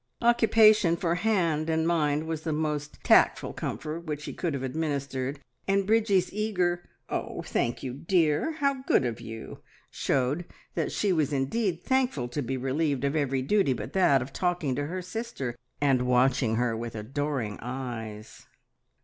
Occupation 0.23 0.97
for 0.97 1.13
hand 1.13 1.69
and 1.69 1.87
mind 1.87 2.25
was 2.25 2.41
the 2.41 2.51
most 2.51 2.97
tactful 3.03 3.53
comfort 3.53 3.99
which 4.07 4.23
he 4.25 4.33
could 4.33 4.55
have 4.55 4.63
administered, 4.63 5.39
and 5.67 5.85
Bridgie's 5.85 6.33
eager, 6.33 6.83
"Oh, 7.07 7.43
thank 7.43 7.83
you, 7.83 7.93
dear! 7.93 8.53
How 8.53 8.81
good 8.81 9.05
of 9.05 9.21
you!" 9.21 9.59
showed 9.91 10.45
that 10.73 10.91
she 10.91 11.13
was 11.13 11.31
indeed 11.31 11.83
thankful 11.83 12.27
to 12.29 12.41
be 12.41 12.57
relieved 12.57 13.03
of 13.03 13.15
every 13.15 13.43
duty 13.43 13.73
but 13.73 13.93
that 13.93 14.23
of 14.23 14.33
talking 14.33 14.73
to 14.73 14.87
her 14.87 15.03
sister 15.03 15.55
and 15.79 16.07
watching 16.07 16.55
her 16.55 16.75
with 16.75 16.95
adoring 16.95 17.59
eyes. 17.61 18.47